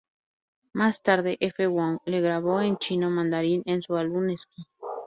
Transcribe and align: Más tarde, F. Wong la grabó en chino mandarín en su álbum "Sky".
Más 0.73 1.03
tarde, 1.03 1.37
F. 1.41 1.67
Wong 1.67 1.99
la 2.05 2.19
grabó 2.21 2.59
en 2.59 2.79
chino 2.79 3.11
mandarín 3.11 3.61
en 3.67 3.83
su 3.83 3.97
álbum 3.97 4.35
"Sky". 4.35 4.63